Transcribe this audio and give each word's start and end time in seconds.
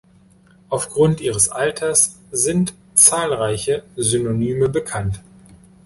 Aufgrund 0.69 1.21
ihres 1.21 1.49
Alters 1.49 2.17
sind 2.31 2.73
zahlreiche 2.95 3.83
Synonyme 3.95 4.67
bekannt. 4.67 5.21